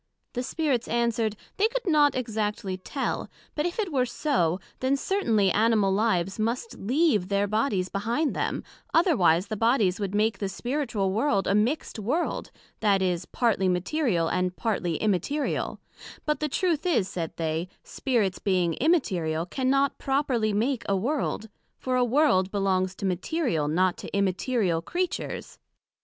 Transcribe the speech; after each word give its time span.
The 0.33 0.41
Spirits 0.41 0.87
answered, 0.87 1.35
They 1.57 1.67
could 1.67 1.85
not 1.85 2.15
exactly 2.15 2.75
tell; 2.75 3.29
but 3.53 3.67
if 3.67 3.77
it 3.77 3.91
were 3.93 4.07
so, 4.07 4.59
then 4.79 4.97
certainly 4.97 5.51
Animal 5.51 5.93
lives 5.93 6.39
must 6.39 6.79
leave 6.79 7.27
their 7.27 7.45
bodies 7.45 7.87
behind 7.87 8.35
them, 8.35 8.63
otherwise 8.95 9.45
the 9.45 9.55
bodies 9.55 9.99
would 9.99 10.15
make 10.15 10.39
the 10.39 10.49
spiritual 10.49 11.11
World 11.13 11.45
a 11.45 11.53
mixt 11.53 11.99
World, 11.99 12.49
that 12.79 13.03
is, 13.03 13.25
partly 13.25 13.69
material, 13.69 14.27
and 14.27 14.55
partly 14.55 14.95
immaterial; 14.95 15.79
but 16.25 16.39
the 16.39 16.49
Truth 16.49 16.87
is, 16.87 17.07
said 17.07 17.33
they, 17.37 17.67
Spirits 17.83 18.39
being 18.39 18.73
immaterial, 18.81 19.45
cannot 19.45 19.99
properly 19.99 20.51
make 20.51 20.81
a 20.89 20.95
World; 20.97 21.47
for 21.77 21.95
a 21.95 22.03
World 22.03 22.49
belongs 22.49 22.95
to 22.95 23.05
material, 23.05 23.67
not 23.67 23.97
to 23.97 24.09
immaterial 24.17 24.81
Creatures. 24.81 25.59